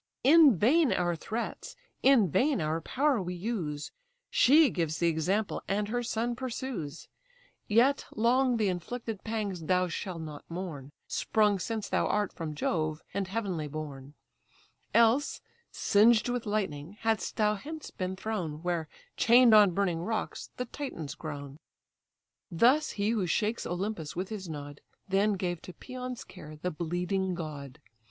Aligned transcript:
In 0.23 0.57
vain 0.57 0.91
our 0.91 1.15
threats, 1.15 1.75
in 2.01 2.27
vain 2.27 2.59
our 2.59 2.81
power 2.81 3.21
we 3.21 3.35
use; 3.35 3.91
She 4.31 4.71
gives 4.71 4.97
the 4.97 5.07
example, 5.09 5.61
and 5.67 5.89
her 5.89 6.01
son 6.01 6.35
pursues. 6.35 7.07
Yet 7.67 8.07
long 8.15 8.57
the 8.57 8.67
inflicted 8.67 9.23
pangs 9.23 9.65
thou 9.65 9.89
shall 9.89 10.17
not 10.17 10.43
mourn, 10.49 10.91
Sprung 11.07 11.59
since 11.59 11.87
thou 11.87 12.07
art 12.07 12.33
from 12.33 12.55
Jove, 12.55 13.03
and 13.13 13.27
heavenly 13.27 13.67
born. 13.67 14.15
Else, 14.91 15.39
singed 15.71 16.29
with 16.29 16.47
lightning, 16.47 16.93
hadst 17.01 17.35
thou 17.35 17.53
hence 17.53 17.91
been 17.91 18.15
thrown, 18.15 18.63
Where 18.63 18.89
chain'd 19.17 19.53
on 19.53 19.69
burning 19.69 19.99
rocks 20.01 20.49
the 20.57 20.65
Titans 20.65 21.13
groan." 21.13 21.59
Thus 22.49 22.89
he 22.97 23.11
who 23.11 23.27
shakes 23.27 23.67
Olympus 23.67 24.15
with 24.15 24.29
his 24.29 24.49
nod; 24.49 24.81
Then 25.09 25.33
gave 25.33 25.61
to 25.61 25.73
Pæon's 25.73 26.23
care 26.23 26.55
the 26.55 26.71
bleeding 26.71 27.35
god. 27.35 27.79